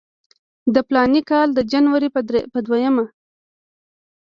د 0.73 0.75
فلاني 0.87 1.21
کال 1.29 1.47
د 1.53 1.59
جنورۍ 1.71 2.09
پر 2.53 2.61
دویمه. 2.67 3.05